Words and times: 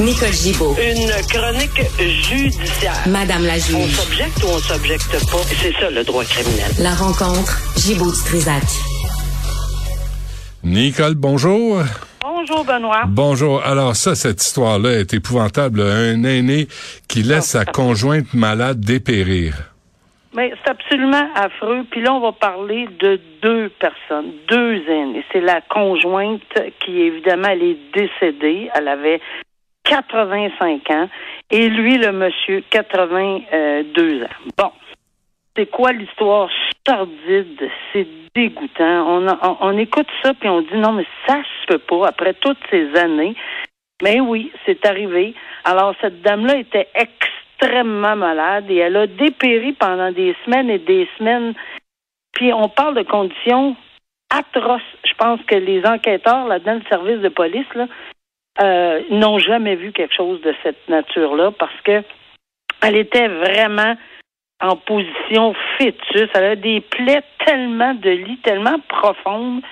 Nicole 0.00 0.32
Gibaud. 0.32 0.74
Une 0.80 1.10
chronique 1.28 1.82
judiciaire. 1.98 2.94
Madame 3.06 3.44
la 3.44 3.54
On 3.54 3.56
juge. 3.84 3.94
s'objecte 3.96 4.42
ou 4.42 4.46
on 4.48 4.58
s'objecte 4.58 5.12
pas. 5.30 5.42
C'est 5.60 5.72
ça 5.72 5.90
le 5.90 6.02
droit 6.04 6.24
criminel. 6.24 6.70
La 6.80 6.94
rencontre, 6.94 7.60
Gibaud 7.76 8.10
du 8.10 8.22
Trisac. 8.24 8.62
Nicole, 10.64 11.14
bonjour. 11.16 11.82
Bonjour 12.22 12.64
Benoît. 12.64 13.02
Bonjour. 13.08 13.62
Alors 13.62 13.94
ça, 13.94 14.14
cette 14.14 14.42
histoire-là 14.42 15.00
est 15.00 15.12
épouvantable. 15.12 15.82
Un 15.82 16.24
aîné 16.24 16.66
qui 17.06 17.22
laisse 17.22 17.48
sa 17.50 17.66
conjointe 17.66 18.32
malade 18.32 18.80
dépérir. 18.80 19.54
Mais 20.34 20.52
c'est 20.64 20.70
absolument 20.70 21.28
affreux. 21.34 21.84
Puis 21.90 22.00
là, 22.02 22.14
on 22.14 22.20
va 22.20 22.32
parler 22.32 22.88
de 23.00 23.20
deux 23.42 23.68
personnes, 23.80 24.32
deux 24.48 24.76
aînés. 24.88 25.24
C'est 25.32 25.40
la 25.40 25.60
conjointe 25.60 26.40
qui, 26.84 27.00
évidemment, 27.00 27.48
elle 27.48 27.62
est 27.64 27.78
décédée. 27.92 28.70
Elle 28.74 28.88
avait 28.88 29.20
85 29.90 30.90
ans. 30.90 31.08
Et 31.50 31.68
lui, 31.68 31.98
le 31.98 32.12
monsieur, 32.12 32.62
82 32.70 34.22
ans. 34.22 34.26
Bon. 34.56 34.70
C'est 35.56 35.66
quoi 35.66 35.90
l'histoire 35.90 36.48
sordide? 36.86 37.68
C'est 37.92 38.06
dégoûtant. 38.34 38.84
On, 39.08 39.26
on, 39.26 39.56
on 39.60 39.78
écoute 39.78 40.06
ça, 40.22 40.32
puis 40.32 40.48
on 40.48 40.60
dit 40.60 40.76
non, 40.76 40.92
mais 40.92 41.06
ça 41.26 41.38
se 41.42 41.66
peut 41.66 41.78
pas 41.78 42.08
après 42.08 42.34
toutes 42.34 42.60
ces 42.70 42.94
années. 42.96 43.34
Mais 44.00 44.20
oui, 44.20 44.52
c'est 44.64 44.86
arrivé. 44.86 45.34
Alors, 45.64 45.94
cette 46.00 46.22
dame-là 46.22 46.56
était 46.56 46.88
extrêmement 46.94 48.16
malade 48.16 48.66
et 48.70 48.76
elle 48.76 48.96
a 48.96 49.06
dépéri 49.08 49.72
pendant 49.72 50.12
des 50.12 50.36
semaines 50.44 50.70
et 50.70 50.78
des 50.78 51.08
semaines. 51.18 51.54
Puis 52.32 52.52
on 52.52 52.68
parle 52.68 52.94
de 52.94 53.02
conditions 53.02 53.76
atroces. 54.30 54.80
Je 55.04 55.12
pense 55.18 55.40
que 55.48 55.56
les 55.56 55.84
enquêteurs 55.84 56.46
là-dedans, 56.46 56.74
le 56.74 56.88
service 56.88 57.20
de 57.20 57.28
police, 57.28 57.66
là, 57.74 57.86
euh, 58.62 59.00
n'ont 59.10 59.38
jamais 59.38 59.76
vu 59.76 59.92
quelque 59.92 60.14
chose 60.14 60.40
de 60.42 60.54
cette 60.62 60.88
nature-là 60.88 61.50
parce 61.52 61.80
que 61.84 62.02
elle 62.82 62.96
était 62.96 63.28
vraiment 63.28 63.96
en 64.60 64.76
position 64.76 65.54
fœtus. 65.78 66.28
Elle 66.34 66.44
a 66.44 66.56
des 66.56 66.80
plaies 66.80 67.22
tellement 67.46 67.94
de 67.94 68.10
lit, 68.10 68.38
tellement 68.38 68.78
profondes. 68.88 69.62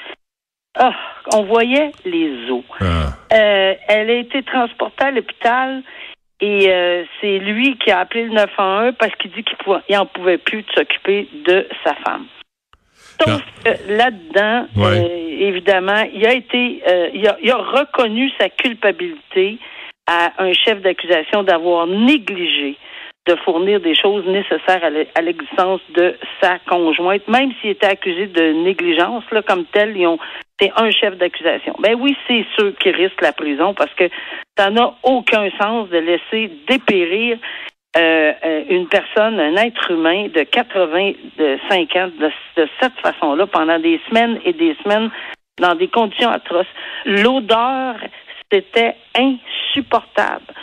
Ah, 0.79 0.95
on 1.35 1.43
voyait 1.45 1.91
les 2.05 2.51
os. 2.51 2.63
Ah. 2.81 2.85
Euh, 3.33 3.75
elle 3.89 4.11
a 4.11 4.15
été 4.15 4.43
transportée 4.43 5.05
à 5.05 5.11
l'hôpital 5.11 5.83
et 6.41 6.71
euh, 6.71 7.05
c'est 7.21 7.39
lui 7.39 7.77
qui 7.79 7.91
a 7.91 8.01
appelé 8.01 8.25
le 8.25 8.31
911 8.35 8.95
parce 8.99 9.15
qu'il 9.17 9.33
dit 9.33 9.43
qu'il 9.43 9.57
pouvait, 9.59 9.81
il 9.89 9.97
en 9.99 10.07
pouvait 10.07 10.39
plus 10.39 10.63
de 10.63 10.71
s'occuper 10.75 11.29
de 11.47 11.67
sa 11.85 11.95
femme. 11.97 12.27
Sauf 13.21 13.43
que 13.65 13.71
là-dedans, 13.93 14.67
Ouais. 14.77 14.99
euh, 15.01 15.28
évidemment, 15.41 16.03
il 16.13 16.27
a 16.27 16.33
été, 16.35 16.83
euh, 16.89 17.11
il, 17.15 17.27
a, 17.29 17.37
il 17.43 17.51
a 17.51 17.57
reconnu 17.57 18.31
sa 18.41 18.49
culpabilité 18.49 19.59
à 20.07 20.33
un 20.43 20.53
chef 20.53 20.81
d'accusation 20.81 21.43
d'avoir 21.43 21.87
négligé 21.87 22.77
de 23.27 23.37
fournir 23.45 23.79
des 23.81 23.95
choses 23.95 24.25
nécessaires 24.27 24.83
à 24.83 24.89
l'e- 24.89 25.07
à 25.15 25.21
l'existence 25.21 25.81
de 25.91 26.17
sa 26.41 26.59
conjointe, 26.61 27.29
même 27.29 27.53
s'il 27.61 27.71
était 27.71 27.87
accusé 27.87 28.27
de 28.27 28.53
négligence, 28.65 29.23
là, 29.31 29.43
comme 29.43 29.67
tel, 29.67 29.95
ils 29.99 30.07
ont, 30.07 30.19
c'est 30.59 30.73
un 30.77 30.91
chef 30.91 31.17
d'accusation. 31.19 31.75
Ben 31.79 31.95
oui, 32.01 32.17
c'est 32.27 32.47
ceux 32.57 32.73
qui 32.81 32.91
risquent 32.91 33.21
la 33.21 33.33
prison 33.35 33.75
parce 33.75 33.93
que 33.95 34.09
ça 34.57 34.71
n'a 34.71 34.95
aucun 35.03 35.51
sens 35.61 35.91
de 35.91 35.99
laisser 35.99 36.51
dépérir 36.67 37.37
euh, 37.99 38.65
une 38.69 38.87
personne, 38.87 39.41
un 39.41 39.57
être 39.57 39.91
humain 39.91 40.29
de 40.29 40.43
85 40.43 41.97
ans 41.97 42.11
de, 42.19 42.31
de 42.57 42.69
cette 42.81 42.95
façon-là 43.03 43.47
pendant 43.47 43.79
des 43.79 44.01
semaines 44.09 44.39
et 44.45 44.53
des 44.53 44.77
semaines 44.85 45.11
dans 45.59 45.75
des 45.75 45.89
conditions 45.89 46.31
atroces. 46.31 46.67
L'odeur, 47.05 47.97
c'était 48.53 48.95
insupportable. 49.17 50.55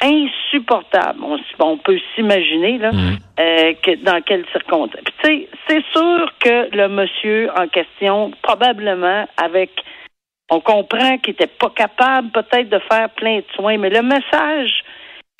Insupportable. 0.00 1.20
On, 1.58 1.78
peut 1.78 1.98
s'imaginer 2.14 2.78
là, 2.78 2.90
euh, 3.40 3.72
que 3.82 3.96
dans 4.04 4.20
quelles 4.22 4.44
circonstances. 4.52 5.00
Puis, 5.04 5.14
tu 5.22 5.26
sais, 5.26 5.48
c'est 5.68 5.84
sûr 5.92 6.32
que 6.38 6.76
le 6.76 6.88
monsieur 6.88 7.50
en 7.58 7.66
question, 7.66 8.30
probablement 8.42 9.26
avec 9.42 9.70
on 10.50 10.60
comprend 10.60 11.18
qu'il 11.18 11.32
n'était 11.32 11.48
pas 11.48 11.70
capable 11.70 12.30
peut-être 12.30 12.68
de 12.68 12.78
faire 12.90 13.10
plein 13.10 13.38
de 13.38 13.44
soins, 13.54 13.78
mais 13.78 13.90
le 13.90 14.02
message 14.02 14.84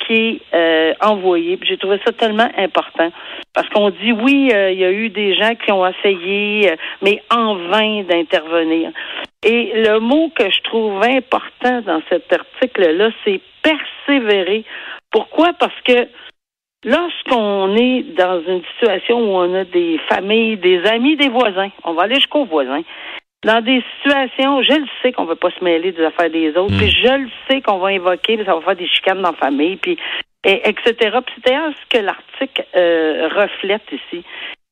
qui 0.04 0.12
est 0.14 0.40
euh, 0.54 0.94
envoyé, 1.00 1.58
j'ai 1.62 1.78
trouvé 1.78 1.98
ça 2.04 2.12
tellement 2.12 2.48
important, 2.56 3.10
parce 3.54 3.68
qu'on 3.70 3.90
dit 3.90 4.12
oui, 4.12 4.50
euh, 4.52 4.70
il 4.70 4.78
y 4.78 4.84
a 4.84 4.92
eu 4.92 5.08
des 5.08 5.34
gens 5.34 5.54
qui 5.54 5.72
ont 5.72 5.86
essayé, 5.86 6.70
euh, 6.70 6.76
mais 7.02 7.22
en 7.30 7.54
vain 7.54 8.02
d'intervenir. 8.02 8.90
Et 9.44 9.72
le 9.74 9.98
mot 10.00 10.30
que 10.34 10.50
je 10.50 10.60
trouve 10.62 11.02
important 11.02 11.80
dans 11.82 12.02
cet 12.08 12.32
article-là, 12.32 13.10
c'est 13.24 13.40
persévérer. 13.62 14.64
Pourquoi? 15.10 15.52
Parce 15.54 15.80
que 15.84 16.08
lorsqu'on 16.84 17.74
est 17.76 18.02
dans 18.16 18.42
une 18.46 18.62
situation 18.72 19.18
où 19.18 19.36
on 19.36 19.54
a 19.54 19.64
des 19.64 19.98
familles, 20.08 20.56
des 20.56 20.84
amis, 20.86 21.16
des 21.16 21.28
voisins, 21.28 21.70
on 21.84 21.94
va 21.94 22.04
aller 22.04 22.16
jusqu'aux 22.16 22.44
voisins, 22.44 22.82
dans 23.46 23.62
des 23.62 23.82
situations, 23.96 24.60
je 24.62 24.72
le 24.72 24.86
sais 25.00 25.12
qu'on 25.12 25.22
ne 25.22 25.28
veut 25.28 25.36
pas 25.36 25.50
se 25.50 25.62
mêler 25.62 25.92
des 25.92 26.04
affaires 26.04 26.30
des 26.30 26.48
autres, 26.56 26.76
puis 26.76 26.90
je 26.90 27.22
le 27.22 27.28
sais 27.48 27.60
qu'on 27.62 27.78
va 27.78 27.88
invoquer, 27.88 28.36
puis 28.36 28.44
ça 28.44 28.54
va 28.54 28.60
faire 28.60 28.76
des 28.76 28.88
chicanes 28.88 29.22
dans 29.22 29.30
la 29.30 29.36
famille, 29.36 29.76
puis 29.76 29.96
et, 30.44 30.68
etc. 30.68 30.94
Puis 31.24 31.34
c'est 31.36 31.46
d'ailleurs 31.46 31.72
ce 31.72 31.98
que 31.98 32.04
l'article 32.04 32.64
euh, 32.74 33.28
reflète 33.28 33.84
ici. 33.92 34.24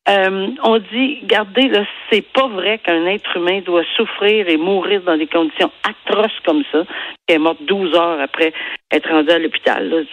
Euh, 0.08 0.48
on 0.62 0.78
dit, 0.78 1.20
regardez, 1.22 1.68
là, 1.68 1.84
c'est 2.10 2.26
pas 2.32 2.46
vrai 2.48 2.78
qu'un 2.78 3.06
être 3.06 3.36
humain 3.36 3.60
doit 3.64 3.84
souffrir 3.96 4.48
et 4.48 4.56
mourir 4.56 5.02
dans 5.02 5.16
des 5.16 5.26
conditions 5.26 5.70
atroces 5.88 6.40
comme 6.44 6.62
ça. 6.70 6.84
Elle 7.26 7.36
est 7.36 7.38
morte 7.38 7.62
12 7.62 7.94
heures 7.94 8.20
après 8.20 8.52
être 8.92 9.08
rendue 9.08 9.30
à 9.30 9.38
l'hôpital. 9.38 10.04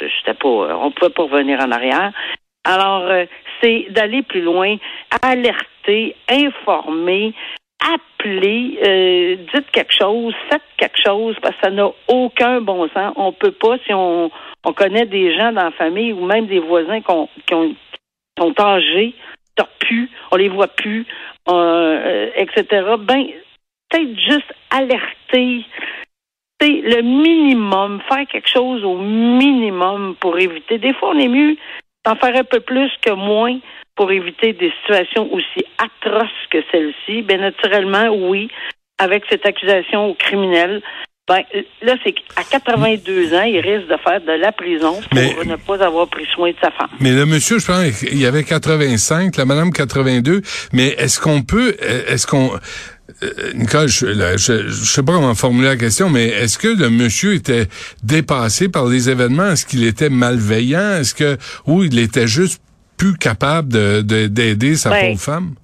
J'étais 0.00 0.34
pas, 0.34 0.48
on 0.48 0.90
pouvait 0.90 1.12
pas 1.12 1.22
revenir 1.22 1.60
en 1.60 1.70
arrière. 1.70 2.12
Alors, 2.64 3.02
euh, 3.02 3.24
c'est 3.62 3.86
d'aller 3.90 4.22
plus 4.22 4.42
loin, 4.42 4.76
alerter, 5.22 6.16
informer, 6.28 7.32
appeler, 7.80 8.78
euh, 8.86 9.36
dites 9.54 9.70
quelque 9.72 9.92
chose, 9.94 10.34
faites 10.50 10.62
quelque 10.76 10.98
chose, 11.04 11.36
parce 11.42 11.54
que 11.56 11.62
ça 11.64 11.70
n'a 11.70 11.88
aucun 12.08 12.60
bon 12.60 12.88
sens. 12.90 13.12
On 13.16 13.32
peut 13.32 13.52
pas, 13.52 13.76
si 13.86 13.94
on, 13.94 14.30
on 14.64 14.72
connaît 14.72 15.06
des 15.06 15.34
gens 15.36 15.52
dans 15.52 15.64
la 15.64 15.70
famille 15.72 16.12
ou 16.12 16.24
même 16.26 16.46
des 16.46 16.58
voisins 16.58 17.00
qu'on- 17.00 17.28
qui 17.46 17.54
ont, 17.54 17.74
sont 18.38 18.54
âgés, 18.60 19.14
torpus, 19.56 20.10
on 20.30 20.36
les 20.36 20.48
voit 20.48 20.68
plus, 20.68 21.06
euh, 21.48 21.52
euh, 21.54 22.30
etc. 22.36 22.64
Ben, 22.98 23.26
peut-être 23.88 24.18
juste 24.20 24.52
alerter, 24.70 25.64
le 26.62 27.00
minimum, 27.00 28.00
faire 28.08 28.26
quelque 28.26 28.48
chose 28.48 28.84
au 28.84 28.96
minimum 28.98 30.14
pour 30.20 30.38
éviter. 30.38 30.76
Des 30.78 30.92
fois, 30.92 31.10
on 31.14 31.18
est 31.18 31.28
mieux 31.28 31.56
d'en 32.04 32.16
faire 32.16 32.34
un 32.36 32.44
peu 32.44 32.60
plus 32.60 32.90
que 33.04 33.10
moins 33.10 33.58
pour 33.96 34.10
éviter 34.12 34.52
des 34.52 34.72
situations 34.82 35.32
aussi 35.32 35.64
atroces 35.78 36.28
que 36.50 36.58
celle-ci. 36.72 37.22
Bien 37.22 37.38
naturellement, 37.38 38.08
oui, 38.14 38.48
avec 38.98 39.24
cette 39.28 39.44
accusation 39.46 40.06
au 40.10 40.14
criminel, 40.14 40.82
ben, 41.28 41.42
là, 41.82 41.94
c'est 42.02 42.12
qu'à 42.12 42.42
82 42.50 43.34
ans, 43.34 43.42
il 43.42 43.60
risque 43.60 43.86
de 43.88 43.96
faire 43.98 44.20
de 44.20 44.32
la 44.32 44.50
prison 44.52 44.94
pour 44.94 45.04
Mais- 45.14 45.34
ne 45.44 45.56
pas 45.56 45.84
avoir 45.84 46.08
pris 46.08 46.26
soin 46.34 46.50
de 46.50 46.56
sa 46.60 46.70
femme. 46.72 46.88
Mais 46.98 47.12
le 47.12 47.24
monsieur, 47.24 47.58
je 47.58 47.66
pense, 47.66 48.02
il 48.02 48.18
y 48.20 48.26
avait 48.26 48.42
85, 48.42 49.36
la 49.36 49.44
madame 49.44 49.70
82. 49.72 50.40
Mais 50.72 50.88
est-ce 50.88 51.20
qu'on 51.20 51.42
peut, 51.42 51.76
est-ce 52.08 52.26
qu'on, 52.26 52.54
euh, 52.54 52.58
Nicole, 53.54 53.88
je, 53.88 54.06
là, 54.06 54.36
je, 54.36 54.68
je 54.68 54.84
sais 54.84 55.02
pas 55.02 55.12
comment 55.12 55.34
formuler 55.34 55.68
la 55.68 55.76
question, 55.76 56.08
mais 56.08 56.26
est-ce 56.28 56.58
que 56.58 56.68
le 56.68 56.90
monsieur 56.90 57.34
était 57.34 57.66
dépassé 58.02 58.68
par 58.70 58.86
les 58.86 59.10
événements? 59.10 59.50
Est-ce 59.52 59.66
qu'il 59.66 59.84
était 59.84 60.08
malveillant? 60.10 60.98
Est-ce 61.00 61.14
que, 61.14 61.36
ou 61.66 61.82
il 61.84 61.98
était 61.98 62.26
juste 62.26 62.62
plus 62.98 63.16
capable 63.16 63.72
de, 63.72 64.02
de- 64.02 64.26
d'aider 64.26 64.74
sa 64.76 64.90
Ben, 64.90 65.08
pauvre 65.12 65.20
femme? 65.20 65.54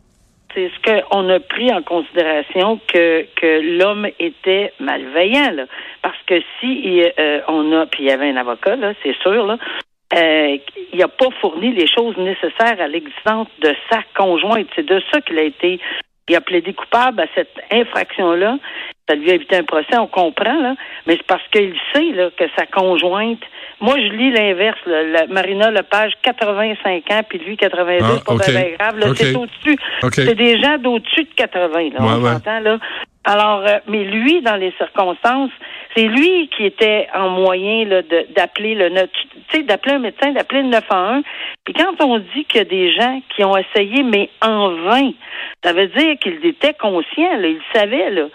c'est 0.54 0.70
ce 0.70 1.02
qu'on 1.10 1.28
a 1.28 1.38
pris 1.38 1.70
en 1.70 1.82
considération 1.82 2.80
que, 2.88 3.26
que 3.38 3.76
l'homme 3.78 4.06
était 4.18 4.72
malveillant, 4.80 5.50
là. 5.52 5.66
Parce 6.00 6.16
que 6.26 6.40
si 6.58 6.66
il, 6.82 7.12
euh, 7.18 7.40
on 7.48 7.72
a, 7.78 7.84
puis 7.84 8.04
il 8.04 8.06
y 8.06 8.10
avait 8.10 8.30
un 8.30 8.36
avocat, 8.36 8.74
là, 8.76 8.94
c'est 9.02 9.14
sûr, 9.20 9.44
là, 9.46 9.58
euh, 10.16 10.56
il 10.94 10.98
n'a 10.98 11.08
pas 11.08 11.28
fourni 11.42 11.74
les 11.74 11.86
choses 11.86 12.16
nécessaires 12.16 12.80
à 12.80 12.88
l'existence 12.88 13.48
de 13.60 13.74
sa 13.90 13.98
conjointe. 14.16 14.68
C'est 14.74 14.86
de 14.86 14.98
ça 15.12 15.20
qu'il 15.20 15.38
a 15.38 15.42
été, 15.42 15.78
il 16.28 16.36
a 16.36 16.40
plaidé 16.40 16.72
coupable 16.74 17.20
à 17.20 17.26
cette 17.34 17.54
infraction-là. 17.70 18.58
Ça 19.08 19.14
lui 19.14 19.30
a 19.30 19.34
évité 19.34 19.56
un 19.56 19.62
procès, 19.62 19.96
on 19.96 20.08
comprend, 20.08 20.60
là. 20.60 20.74
Mais 21.06 21.14
c'est 21.16 21.26
parce 21.26 21.46
qu'il 21.52 21.72
sait, 21.94 22.12
là, 22.12 22.30
que 22.36 22.44
sa 22.58 22.66
conjointe, 22.66 23.40
moi, 23.80 23.94
je 23.96 24.12
lis 24.12 24.32
l'inverse, 24.32 24.78
Marina 25.28 25.70
Lepage, 25.70 26.12
85 26.22 27.04
ans, 27.12 27.20
puis 27.28 27.38
lui, 27.38 27.56
82, 27.56 28.04
Ah, 28.04 28.20
pas 28.26 28.32
ok. 28.34 28.50
bien 28.50 28.70
grave, 28.78 28.98
là. 28.98 29.06
C'est 29.14 29.36
au-dessus. 29.36 29.78
C'est 30.12 30.34
des 30.34 30.60
gens 30.60 30.78
d'au-dessus 30.78 31.22
de 31.24 31.34
80, 31.36 31.90
là, 31.90 31.96
on 32.00 32.22
Ouais, 32.22 32.60
là. 32.62 32.78
Alors, 33.28 33.62
euh, 33.66 33.78
mais 33.88 34.04
lui, 34.04 34.40
dans 34.42 34.54
les 34.56 34.72
circonstances, 34.78 35.50
c'est 35.96 36.04
lui 36.04 36.48
qui 36.56 36.64
était 36.64 37.08
en 37.14 37.28
moyen 37.28 37.84
là, 37.84 38.02
de- 38.02 38.26
d'appeler 38.34 38.74
le 38.76 38.88
tu 38.90 39.26
sais, 39.52 39.62
d'appeler 39.64 39.96
un 39.96 39.98
médecin, 39.98 40.30
d'appeler 40.32 40.62
le 40.62 40.68
911. 40.68 41.24
Puis 41.64 41.74
quand 41.74 41.94
on 42.04 42.18
dit 42.18 42.44
qu'il 42.44 42.58
y 42.58 42.60
a 42.60 42.64
des 42.64 42.92
gens 42.94 43.20
qui 43.34 43.42
ont 43.44 43.56
essayé, 43.56 44.02
mais 44.04 44.30
en 44.42 44.70
vain, 44.70 45.10
ça 45.64 45.72
veut 45.72 45.88
dire 45.88 46.16
qu'il 46.20 46.44
était 46.46 46.74
conscient, 46.74 47.36
là, 47.38 47.48
il 47.48 47.60
savait 47.74 48.10
là, 48.10 48.26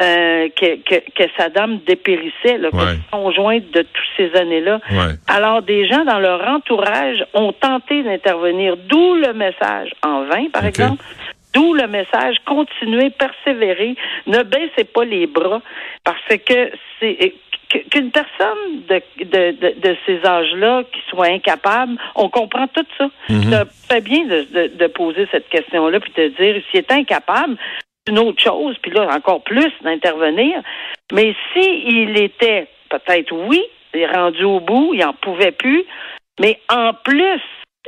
euh, 0.00 0.48
que, 0.56 0.76
que, 0.76 0.94
que 1.10 1.28
sa 1.36 1.48
dame 1.48 1.80
dépérissait, 1.86 2.56
là, 2.58 2.70
que 2.70 2.76
Ouais. 2.76 2.98
conjointe 3.10 3.68
de 3.72 3.82
toutes 3.82 4.08
ces 4.16 4.34
années-là. 4.38 4.80
Ouais. 4.90 5.14
Alors, 5.26 5.60
des 5.62 5.86
gens 5.88 6.04
dans 6.04 6.20
leur 6.20 6.46
entourage 6.48 7.24
ont 7.34 7.52
tenté 7.52 8.02
d'intervenir, 8.04 8.76
d'où 8.76 9.14
le 9.16 9.32
message 9.34 9.90
en 10.02 10.22
vain, 10.24 10.46
par 10.52 10.64
exemple. 10.64 11.02
D'où 11.58 11.74
le 11.74 11.88
message 11.88 12.36
continuez, 12.46 13.10
persévérer, 13.10 13.96
ne 14.28 14.44
baissez 14.44 14.84
pas 14.84 15.04
les 15.04 15.26
bras, 15.26 15.60
parce 16.04 16.22
que 16.46 16.70
c'est 17.00 17.34
qu'une 17.68 18.12
personne 18.12 18.82
de, 18.88 19.02
de, 19.24 19.50
de, 19.50 19.80
de 19.80 19.96
ces 20.06 20.24
âges-là 20.24 20.84
qui 20.92 21.00
soit 21.10 21.26
incapable, 21.26 21.96
on 22.14 22.28
comprend 22.28 22.68
tout 22.68 22.86
ça. 22.96 23.10
Mhm. 23.28 23.50
Ça 23.50 23.64
fait 23.90 24.00
bien 24.02 24.24
de, 24.24 24.46
de, 24.52 24.76
de 24.76 24.86
poser 24.86 25.26
cette 25.32 25.48
question-là, 25.48 25.98
puis 25.98 26.12
de 26.16 26.28
dire 26.28 26.62
s'il 26.70 26.78
est 26.78 26.92
incapable, 26.92 27.56
c'est 28.06 28.12
une 28.12 28.20
autre 28.20 28.40
chose, 28.40 28.76
puis 28.80 28.92
là, 28.92 29.08
encore 29.12 29.42
plus 29.42 29.72
d'intervenir. 29.82 30.62
Mais 31.12 31.34
s'il 31.52 32.16
était, 32.20 32.68
peut-être 32.88 33.32
oui, 33.32 33.64
il 33.94 34.00
est 34.02 34.06
rendu 34.06 34.44
au 34.44 34.60
bout, 34.60 34.94
il 34.94 35.04
en 35.04 35.12
pouvait 35.12 35.50
plus, 35.50 35.84
mais 36.38 36.60
en 36.70 36.92
plus, 36.94 37.40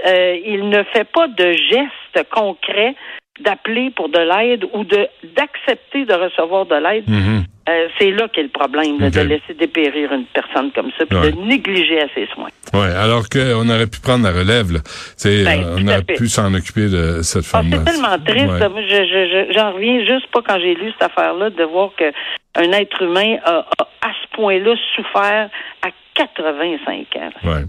euh, 0.07 0.37
il 0.45 0.69
ne 0.69 0.83
fait 0.83 1.05
pas 1.05 1.29
de 1.29 1.53
gestes 1.53 2.29
concrets 2.31 2.97
d'appeler 3.45 3.91
pour 3.97 4.09
de 4.09 4.19
l'aide 4.19 4.65
ou 4.73 4.85
de 4.85 5.09
d'accepter 5.37 6.05
de 6.05 6.13
recevoir 6.15 6.67
de 6.67 6.75
l'aide. 6.77 7.09
Mhm. 7.09 7.45
Euh, 7.69 7.87
c'est 7.99 8.11
là 8.11 8.27
qu'est 8.33 8.43
le 8.43 8.49
problème, 8.49 8.99
de 8.99 9.21
laisser 9.21 9.55
dépérir 9.57 10.13
une 10.13 10.25
personne 10.35 10.73
comme 10.73 10.91
ça, 10.99 11.07
puis 11.07 11.17
Ouais. 11.19 11.31
de 11.31 11.39
négliger 11.43 12.01
à 12.01 12.07
ses 12.15 12.27
soins. 12.35 12.49
Ouais, 12.75 12.91
alors 12.97 13.29
qu'on 13.29 13.69
aurait 13.69 13.87
pu 13.87 14.01
prendre 14.01 14.25
la 14.25 14.33
relève, 14.33 14.73
là. 14.73 14.81
Tu 14.81 14.91
sais, 15.17 15.45
Ben, 15.45 15.63
euh, 15.63 15.77
on 15.79 15.87
aurait 15.87 16.03
pu 16.03 16.27
s'en 16.27 16.53
occuper 16.55 16.89
de 16.89 17.23
cette 17.23 17.45
Ah, 17.53 17.59
femme-là. 17.63 17.79
c'est 17.87 17.93
tellement 17.93 18.19
triste. 18.25 18.47
Ouais. 18.63 18.69
Moi, 18.71 18.83
je, 18.89 19.53
j'en 19.55 19.73
reviens 19.73 20.01
juste 20.05 20.27
pas 20.33 20.41
quand 20.43 20.59
j'ai 20.59 20.75
lu 20.75 20.91
cette 20.99 21.11
affaire-là 21.11 21.51
de 21.51 21.63
voir 21.65 21.91
que 21.97 22.11
un 22.57 22.73
être 22.73 23.03
humain 23.03 23.37
a, 23.45 23.59
a 23.79 23.83
à 24.03 24.11
ce 24.21 24.37
point-là 24.37 24.75
souffert 24.97 25.49
à 25.83 25.89
85 26.15 27.07
ans. 27.17 27.31
Ouais. 27.45 27.65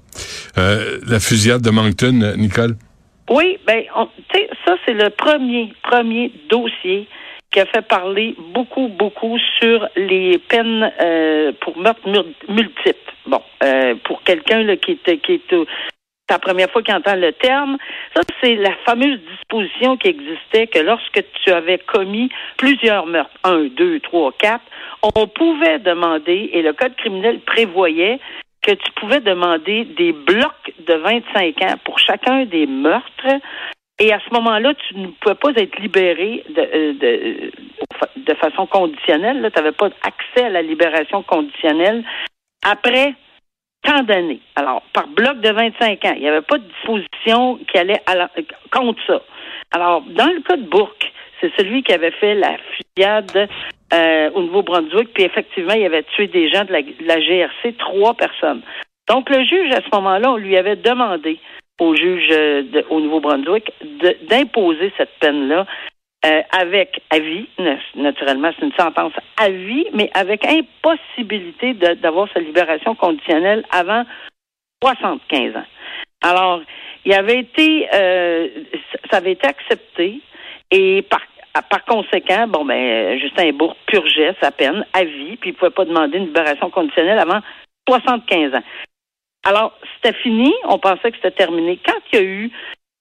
Euh, 0.57 0.97
la 1.07 1.19
fusillade 1.19 1.61
de 1.61 1.69
Moncton, 1.69 2.33
Nicole? 2.37 2.75
Oui, 3.31 3.57
ben, 3.65 3.83
tu 4.27 4.39
sais, 4.39 4.49
ça 4.65 4.75
c'est 4.85 4.93
le 4.93 5.09
premier 5.09 5.73
premier 5.83 6.33
dossier 6.49 7.07
qui 7.49 7.61
a 7.61 7.65
fait 7.65 7.81
parler 7.81 8.35
beaucoup 8.37 8.89
beaucoup 8.89 9.37
sur 9.57 9.87
les 9.95 10.37
peines 10.37 10.91
euh, 10.99 11.53
pour 11.61 11.77
meurtre 11.77 12.01
multiple. 12.49 13.13
Bon, 13.25 13.41
euh, 13.63 13.95
pour 14.03 14.21
quelqu'un 14.23 14.75
qui 14.75 14.99
est 15.05 15.17
qui 15.19 15.33
est 15.33 15.55
la 16.29 16.39
première 16.39 16.69
fois 16.71 16.81
qu'il 16.81 16.95
entend 16.95 17.15
le 17.15 17.33
terme. 17.33 17.77
Ça, 18.15 18.21
c'est 18.41 18.55
la 18.55 18.73
fameuse 18.85 19.19
disposition 19.19 19.97
qui 19.97 20.07
existait 20.07 20.67
que 20.67 20.79
lorsque 20.79 21.23
tu 21.43 21.51
avais 21.51 21.77
commis 21.77 22.29
plusieurs 22.57 23.05
meurtres, 23.05 23.37
un, 23.43 23.65
deux, 23.65 23.99
trois, 23.99 24.31
quatre, 24.39 24.63
on 25.03 25.27
pouvait 25.27 25.79
demander, 25.79 26.49
et 26.53 26.61
le 26.61 26.71
Code 26.71 26.95
criminel 26.95 27.39
prévoyait 27.41 28.19
que 28.61 28.71
tu 28.71 28.91
pouvais 28.93 29.21
demander 29.21 29.85
des 29.85 30.11
blocs 30.11 30.73
de 30.79 30.93
25 30.93 31.61
ans 31.63 31.75
pour 31.83 31.99
chacun 31.99 32.45
des 32.45 32.67
meurtres. 32.67 33.39
Et 33.99 34.11
à 34.13 34.19
ce 34.19 34.33
moment-là, 34.33 34.73
tu 34.87 34.97
ne 34.97 35.07
pouvais 35.07 35.35
pas 35.35 35.49
être 35.55 35.79
libéré 35.79 36.43
de, 36.49 36.61
euh, 36.61 37.51
de, 38.17 38.33
façon 38.35 38.65
conditionnelle. 38.67 39.49
Tu 39.53 39.59
n'avais 39.59 39.71
pas 39.71 39.89
accès 40.03 40.45
à 40.45 40.49
la 40.49 40.61
libération 40.61 41.21
conditionnelle 41.23 42.03
après 42.63 43.13
tant 43.83 44.03
d'années. 44.03 44.41
Alors, 44.55 44.83
par 44.93 45.07
bloc 45.07 45.39
de 45.41 45.51
25 45.51 46.05
ans, 46.05 46.13
il 46.15 46.21
n'y 46.21 46.29
avait 46.29 46.41
pas 46.41 46.57
de 46.57 46.65
disposition 46.65 47.59
qui 47.71 47.77
allait 47.77 48.01
contre 48.71 48.99
ça. 49.07 49.21
Alors, 49.71 50.01
dans 50.01 50.31
le 50.31 50.41
cas 50.41 50.57
de 50.57 50.67
Bourque, 50.67 51.11
c'est 51.39 51.51
celui 51.57 51.81
qui 51.83 51.93
avait 51.93 52.11
fait 52.11 52.35
la 52.35 52.57
fusillade 52.57 53.49
euh, 53.93 54.29
au 54.31 54.41
Nouveau-Brunswick, 54.43 55.13
puis 55.13 55.23
effectivement, 55.23 55.73
il 55.73 55.85
avait 55.85 56.03
tué 56.03 56.27
des 56.27 56.49
gens 56.49 56.63
de 56.65 56.71
la, 56.71 56.81
de 56.81 56.93
la 57.05 57.19
GRC, 57.19 57.73
trois 57.77 58.13
personnes. 58.13 58.61
Donc, 59.09 59.29
le 59.29 59.43
juge, 59.43 59.71
à 59.73 59.81
ce 59.81 59.93
moment-là, 59.93 60.31
on 60.31 60.37
lui 60.37 60.55
avait 60.57 60.75
demandé 60.77 61.39
au 61.79 61.95
juge 61.95 62.27
euh, 62.31 62.63
au 62.89 62.99
Nouveau-Brunswick 63.01 63.71
d'imposer 64.29 64.93
cette 64.97 65.11
peine-là 65.19 65.65
euh, 66.25 66.41
avec 66.51 67.01
avis, 67.09 67.47
na- 67.57 67.77
naturellement, 67.95 68.51
c'est 68.57 68.65
une 68.65 68.73
sentence 68.73 69.13
à 69.37 69.49
vie, 69.49 69.87
mais 69.93 70.09
avec 70.13 70.45
impossibilité 70.45 71.73
d'avoir 71.73 72.27
sa 72.33 72.39
libération 72.39 72.93
conditionnelle 72.95 73.65
avant 73.71 74.03
75 74.83 75.55
ans. 75.55 75.65
Alors, 76.23 76.61
il 77.03 77.13
avait 77.13 77.39
été, 77.39 77.87
ça 79.09 79.17
avait 79.17 79.31
été 79.31 79.47
accepté 79.47 80.21
et 80.69 81.01
par, 81.01 81.21
par 81.53 81.85
conséquent, 81.85 82.47
bon 82.47 82.65
ben, 82.65 83.19
Justin 83.19 83.51
Bourg 83.51 83.75
purgeait 83.87 84.35
sa 84.41 84.51
peine 84.51 84.85
à 84.93 85.03
vie, 85.03 85.37
puis 85.37 85.49
il 85.49 85.53
ne 85.53 85.57
pouvait 85.57 85.71
pas 85.71 85.85
demander 85.85 86.17
une 86.17 86.27
libération 86.27 86.69
conditionnelle 86.69 87.19
avant 87.19 87.39
75 87.87 88.55
ans. 88.55 88.63
Alors, 89.43 89.73
c'était 89.95 90.17
fini, 90.19 90.53
on 90.65 90.77
pensait 90.77 91.11
que 91.11 91.17
c'était 91.17 91.31
terminé. 91.31 91.79
Quand 91.85 91.99
il 92.13 92.19
y 92.19 92.21
a 92.21 92.25
eu 92.25 92.51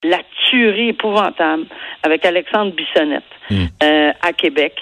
la 0.02 0.19
tuerie 0.49 0.88
épouvantable 0.88 1.66
avec 2.02 2.25
Alexandre 2.25 2.73
Bissonnette 2.73 3.23
Mm. 3.50 3.64
euh, 3.83 4.12
à 4.23 4.33
Québec, 4.33 4.75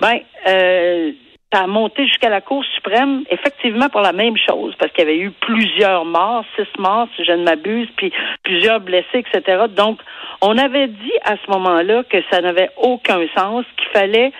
ben, 0.00 0.18
euh, 0.48 1.12
ça 1.52 1.60
a 1.60 1.66
monté 1.66 2.06
jusqu'à 2.06 2.30
la 2.30 2.40
Cour 2.40 2.64
suprême, 2.74 3.22
effectivement 3.30 3.88
pour 3.88 4.00
la 4.00 4.12
même 4.12 4.36
chose, 4.36 4.74
parce 4.78 4.90
qu'il 4.92 5.04
y 5.04 5.06
avait 5.06 5.18
eu 5.18 5.30
plusieurs 5.30 6.04
morts, 6.04 6.44
six 6.56 6.66
morts, 6.78 7.06
si 7.16 7.24
je 7.24 7.32
ne 7.32 7.44
m'abuse, 7.44 7.88
puis 7.96 8.12
plusieurs 8.42 8.80
blessés, 8.80 9.24
etc. 9.24 9.64
Donc, 9.68 10.00
on 10.44 10.58
avait 10.58 10.88
dit 10.88 11.12
à 11.24 11.36
ce 11.36 11.50
moment-là 11.50 12.04
que 12.04 12.18
ça 12.30 12.40
n'avait 12.40 12.70
aucun 12.76 13.26
sens, 13.36 13.64
qu'il 13.76 13.88
fallait 13.92 14.32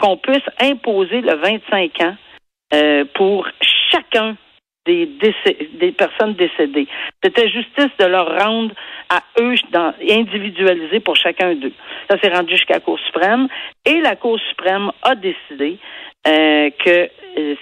qu'on 0.00 0.16
puisse 0.16 0.44
imposer 0.60 1.20
le 1.20 1.34
25 1.34 2.00
ans 2.02 2.16
euh, 2.74 3.04
pour 3.14 3.46
chacun 3.90 4.36
des, 4.86 5.92
personnes 5.96 6.34
décédées. 6.34 6.86
C'était 7.22 7.48
justice 7.48 7.90
de 7.98 8.06
leur 8.06 8.26
rendre 8.40 8.74
à 9.10 9.22
eux 9.40 9.54
dans, 9.72 9.92
individualisé 10.08 11.00
pour 11.00 11.16
chacun 11.16 11.54
d'eux. 11.54 11.72
Ça 12.08 12.18
s'est 12.20 12.32
rendu 12.32 12.52
jusqu'à 12.52 12.74
la 12.74 12.80
Cour 12.80 12.98
suprême 13.00 13.48
et 13.84 14.00
la 14.00 14.16
Cour 14.16 14.38
suprême 14.48 14.90
a 15.02 15.14
décidé 15.14 15.78
euh, 16.26 16.70
que 16.84 17.10
euh, 17.38 17.54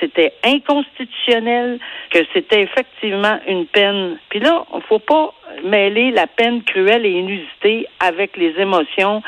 c'était 0.00 0.32
inconstitutionnel, 0.44 1.78
que 2.10 2.20
c'était 2.32 2.62
effectivement 2.62 3.38
une 3.46 3.66
peine. 3.66 4.18
Puis 4.30 4.40
là, 4.40 4.64
il 4.74 4.82
faut 4.82 4.98
pas 5.00 5.34
mêler 5.64 6.10
la 6.10 6.26
peine 6.26 6.62
cruelle 6.62 7.06
et 7.06 7.10
inusitée 7.10 7.86
avec 8.00 8.36
les 8.36 8.54
émotions 8.58 9.22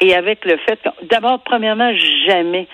et 0.00 0.14
avec 0.14 0.44
le 0.44 0.56
fait 0.58 0.78
que, 0.82 1.06
d'abord, 1.06 1.42
premièrement, 1.42 1.92
jamais 2.26 2.68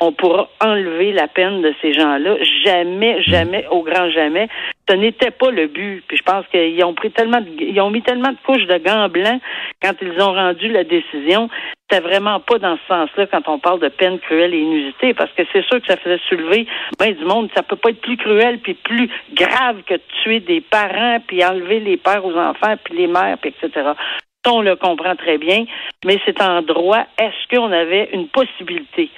on 0.00 0.12
pourra 0.12 0.48
enlever 0.64 1.12
la 1.12 1.26
peine 1.26 1.60
de 1.60 1.74
ces 1.82 1.92
gens-là. 1.92 2.36
Jamais, 2.64 3.20
jamais, 3.22 3.66
au 3.70 3.82
grand 3.82 4.08
jamais. 4.10 4.48
Ce 4.88 4.94
n'était 4.94 5.32
pas 5.32 5.50
le 5.50 5.66
but. 5.66 6.04
Puis 6.06 6.16
je 6.16 6.22
pense 6.22 6.46
qu'ils 6.52 6.82
ont 6.84 6.94
pris 6.94 7.10
tellement 7.10 7.40
de, 7.40 7.48
ils 7.60 7.80
ont 7.80 7.90
mis 7.90 8.02
tellement 8.02 8.30
de 8.30 8.38
couches 8.46 8.66
de 8.66 8.78
gants 8.78 9.08
blancs 9.08 9.40
quand 9.82 9.94
ils 10.00 10.20
ont 10.22 10.32
rendu 10.32 10.68
la 10.68 10.84
décision. 10.84 11.48
C'était 11.90 12.06
vraiment 12.06 12.38
pas 12.40 12.58
dans 12.58 12.76
ce 12.76 12.86
sens-là 12.86 13.26
quand 13.28 13.48
on 13.48 13.58
parle 13.58 13.80
de 13.80 13.88
peine 13.88 14.18
cruelle 14.18 14.52
et 14.52 14.58
inusitée, 14.58 15.14
parce 15.14 15.32
que 15.32 15.42
c'est 15.52 15.64
sûr 15.64 15.80
que 15.80 15.86
ça 15.86 15.96
faisait 15.96 16.20
soulever 16.28 16.66
ben 16.98 17.14
du 17.14 17.24
monde. 17.24 17.48
Ça 17.54 17.62
peut 17.62 17.76
pas 17.76 17.90
être 17.90 18.00
plus 18.02 18.18
cruel 18.18 18.58
puis 18.58 18.74
plus 18.74 19.08
grave 19.32 19.82
que 19.86 19.94
tuer 20.22 20.40
des 20.40 20.60
parents 20.60 21.18
puis 21.26 21.42
enlever 21.44 21.80
les 21.80 21.96
pères 21.96 22.24
aux 22.26 22.36
enfants 22.36 22.74
puis 22.84 22.96
les 22.96 23.06
mères 23.06 23.38
puis 23.38 23.54
etc. 23.58 23.92
On 24.46 24.62
le 24.62 24.76
comprend 24.76 25.14
très 25.14 25.36
bien, 25.36 25.64
mais 26.06 26.18
c'est 26.24 26.40
en 26.40 26.62
droit. 26.62 27.04
Est-ce 27.18 27.54
qu'on 27.54 27.70
avait 27.70 28.08
une 28.14 28.28
possibilité 28.28 29.10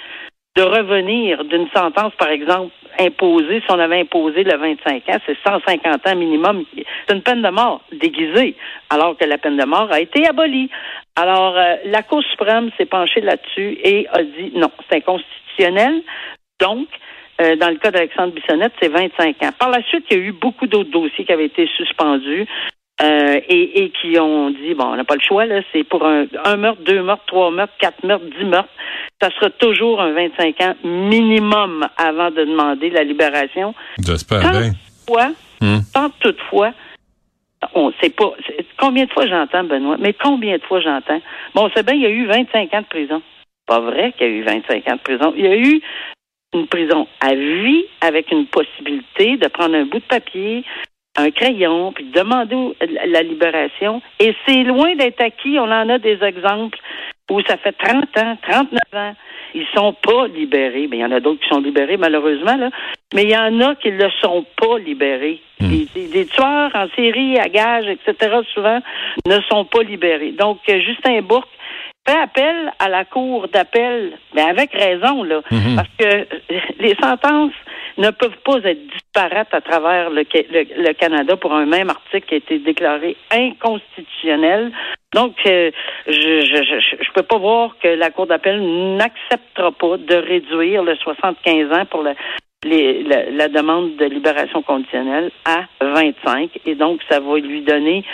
de 0.56 0.62
revenir 0.62 1.44
d'une 1.44 1.68
sentence, 1.70 2.12
par 2.18 2.30
exemple, 2.30 2.72
imposée, 3.00 3.60
si 3.60 3.66
on 3.70 3.78
avait 3.78 4.00
imposé 4.00 4.44
le 4.44 4.56
25 4.56 5.08
ans, 5.08 5.18
c'est 5.26 5.36
150 5.44 6.06
ans 6.06 6.16
minimum. 6.16 6.64
C'est 6.74 7.14
une 7.14 7.22
peine 7.22 7.42
de 7.42 7.48
mort 7.48 7.82
déguisée, 7.92 8.56
alors 8.90 9.16
que 9.16 9.24
la 9.24 9.38
peine 9.38 9.56
de 9.56 9.64
mort 9.64 9.88
a 9.90 10.00
été 10.00 10.26
abolie. 10.26 10.70
Alors, 11.16 11.56
euh, 11.56 11.76
la 11.86 12.02
Cour 12.02 12.22
suprême 12.22 12.70
s'est 12.76 12.86
penchée 12.86 13.20
là-dessus 13.20 13.78
et 13.82 14.06
a 14.12 14.22
dit 14.22 14.52
non, 14.54 14.70
c'est 14.88 14.98
inconstitutionnel. 14.98 16.02
Donc, 16.60 16.88
euh, 17.40 17.56
dans 17.56 17.70
le 17.70 17.76
cas 17.76 17.90
d'Alexandre 17.90 18.34
Bissonnette, 18.34 18.72
c'est 18.80 18.88
25 18.88 19.42
ans. 19.42 19.50
Par 19.58 19.70
la 19.70 19.82
suite, 19.84 20.04
il 20.10 20.16
y 20.16 20.20
a 20.20 20.22
eu 20.24 20.32
beaucoup 20.32 20.66
d'autres 20.66 20.90
dossiers 20.90 21.24
qui 21.24 21.32
avaient 21.32 21.46
été 21.46 21.66
suspendus. 21.76 22.46
Euh, 23.02 23.40
et, 23.48 23.82
et, 23.82 23.90
qui 23.90 24.18
ont 24.18 24.50
dit 24.50 24.74
bon, 24.74 24.84
on 24.92 24.96
n'a 24.96 25.04
pas 25.04 25.14
le 25.14 25.22
choix 25.22 25.46
là, 25.46 25.62
c'est 25.72 25.84
pour 25.84 26.04
un, 26.04 26.26
un 26.44 26.56
meurtre, 26.58 26.82
deux 26.82 27.02
meurtres, 27.02 27.24
trois 27.26 27.50
meurtres, 27.50 27.72
quatre 27.78 28.04
meurtres, 28.04 28.26
dix 28.38 28.44
meurtres, 28.44 28.68
ça 29.20 29.30
sera 29.30 29.50
toujours 29.50 30.00
un 30.00 30.12
25 30.12 30.60
ans 30.62 30.74
minimum 30.84 31.86
avant 31.96 32.30
de 32.30 32.44
demander 32.44 32.90
la 32.90 33.04
libération. 33.04 33.74
J'espère 34.04 34.42
Tant 34.42 34.50
bien. 34.58 34.72
toutefois, 34.72 35.30
Hmm. 35.62 35.80
tant 35.92 36.08
toutefois, 36.20 36.72
on 37.74 37.92
sait 38.00 38.08
pas 38.08 38.32
combien 38.78 39.04
de 39.04 39.10
fois 39.10 39.26
j'entends 39.26 39.64
Benoît, 39.64 39.96
mais 40.00 40.14
combien 40.14 40.56
de 40.56 40.62
fois 40.62 40.80
j'entends? 40.80 41.20
Bon, 41.54 41.68
c'est 41.74 41.84
bien, 41.84 41.94
il 41.94 42.00
y 42.00 42.06
a 42.06 42.10
eu 42.10 42.24
25 42.26 42.72
ans 42.72 42.80
de 42.80 42.86
prison. 42.86 43.20
Pas 43.66 43.80
vrai 43.80 44.12
qu'il 44.16 44.26
y 44.26 44.30
a 44.30 44.32
eu 44.32 44.42
25 44.42 44.88
ans 44.88 44.94
de 44.96 45.00
prison. 45.00 45.34
Il 45.36 45.44
y 45.44 45.48
a 45.48 45.56
eu 45.56 45.82
une 46.54 46.66
prison 46.66 47.06
à 47.20 47.34
vie 47.34 47.84
avec 48.00 48.30
une 48.32 48.46
possibilité 48.46 49.36
de 49.36 49.48
prendre 49.48 49.74
un 49.76 49.84
bout 49.84 49.98
de 49.98 50.04
papier, 50.04 50.64
un 51.16 51.30
crayon, 51.30 51.92
puis 51.92 52.04
de 52.04 52.12
demander 52.12 52.76
la- 53.06 53.22
libération. 53.22 54.00
Et 54.20 54.34
c'est 54.46 54.62
loin 54.62 54.94
d'être 54.96 55.20
acquis. 55.20 55.58
On 55.58 55.64
en 55.70 55.88
a 55.88 55.98
des 55.98 56.22
exemples 56.22 56.78
où 57.30 57.40
ça 57.42 57.56
fait 57.58 57.72
30 57.72 58.04
ans, 58.18 58.36
39 58.42 58.80
ans. 58.94 59.14
Ils 59.54 59.66
sont 59.74 59.92
pas 59.94 60.28
libérés. 60.28 60.86
Mais 60.88 60.98
il 60.98 61.00
y 61.00 61.04
en 61.04 61.10
a 61.10 61.18
d'autres 61.20 61.40
qui 61.40 61.48
sont 61.48 61.60
libérés, 61.60 61.96
malheureusement, 61.96 62.56
là. 62.56 62.70
Mais 63.14 63.24
il 63.24 63.30
y 63.30 63.36
en 63.36 63.60
a 63.60 63.74
qui 63.74 63.90
ne 63.90 63.98
le 64.04 64.10
sont 64.22 64.44
pas 64.56 64.78
libérés. 64.78 65.40
Des, 65.58 65.86
des- 65.94 66.06
des 66.08 66.26
tueurs 66.26 66.70
en 66.74 66.86
série, 66.96 67.38
à 67.38 67.48
gage, 67.48 67.86
etc., 67.88 68.36
souvent, 68.54 68.80
ne 69.26 69.40
sont 69.50 69.64
pas 69.64 69.82
libérés. 69.82 70.32
Donc, 70.32 70.60
euh, 70.68 70.80
Justin 70.80 71.20
Bourque 71.22 71.48
fait 72.08 72.16
appel 72.18 72.72
à 72.78 72.88
la 72.88 73.04
Cour 73.04 73.48
d'appel, 73.48 74.12
mais 74.34 74.42
avec 74.42 74.72
raison, 74.72 75.22
là, 75.24 75.40
Mhm. 75.50 75.76
parce 75.76 75.88
que 75.98 76.04
euh, 76.06 76.24
les 76.78 76.94
sentences 77.02 77.52
ne 78.00 78.10
peuvent 78.10 78.36
pas 78.44 78.58
être 78.64 78.86
disparates 78.88 79.52
à 79.52 79.60
travers 79.60 80.10
le, 80.10 80.22
le- 80.22 80.92
Canada 80.94 81.36
pour 81.36 81.52
un 81.54 81.66
même 81.66 81.90
article 81.90 82.26
qui 82.26 82.34
a 82.34 82.38
été 82.38 82.58
déclaré 82.58 83.16
inconstitutionnel. 83.30 84.72
Donc, 85.14 85.34
euh, 85.46 85.70
je, 86.06 86.12
je, 86.12 86.62
je, 86.62 86.96
je 87.04 87.12
peux 87.12 87.22
pas 87.22 87.38
voir 87.38 87.76
que 87.82 87.88
la 87.88 88.10
Cour 88.10 88.26
d'appel 88.26 88.60
n'acceptera 88.96 89.72
pas 89.72 89.96
de 89.96 90.14
réduire 90.14 90.82
le 90.82 90.96
75 90.96 91.72
ans 91.72 91.84
pour 91.86 92.02
la, 92.02 92.14
la 92.64 93.48
demande 93.48 93.96
de 93.96 94.04
libération 94.06 94.62
conditionnelle 94.62 95.30
à 95.44 95.64
25. 95.80 96.50
Et 96.66 96.74
donc, 96.74 97.00
ça 97.08 97.20
va 97.20 97.38
lui 97.38 97.62
donner 97.62 98.04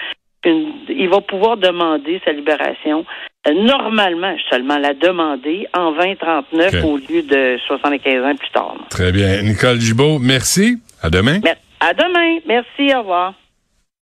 une, 0.45 0.73
il 0.88 1.09
va 1.09 1.21
pouvoir 1.21 1.57
demander 1.57 2.21
sa 2.25 2.33
libération 2.33 3.05
normalement 3.55 4.35
seulement 4.50 4.79
la 4.79 4.95
demander 4.95 5.67
en 5.75 5.93
2039 5.93 6.75
Ok. 6.75 6.85
au 6.85 6.97
lieu 6.97 7.23
de 7.23 7.59
75 7.67 8.25
ans 8.25 8.37
plus 8.37 8.50
tard. 8.50 8.75
Très 8.91 9.12
bien. 9.12 9.43
Nicole 9.43 9.81
Gibault, 9.81 10.19
merci. 10.19 10.79
À 11.03 11.11
demain. 11.11 11.41
À 11.81 11.93
demain. 11.93 12.38
Merci. 12.47 12.95
Au 12.95 13.00
revoir. 13.00 13.35